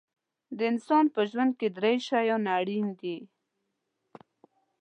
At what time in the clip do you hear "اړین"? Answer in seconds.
2.57-2.87